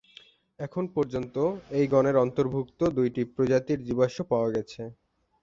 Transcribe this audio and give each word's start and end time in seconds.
এখন 0.59 0.83
পর্যন্ত 0.95 1.35
এই 1.77 1.85
গণের 1.87 2.15
অন্তর্ভুক্ত 2.15 2.79
দুইটি 2.97 3.21
প্রজাতির 3.33 3.79
জীবাশ্ম 3.87 4.19
পাওয়া 4.31 4.49
গেছে। 4.55 4.81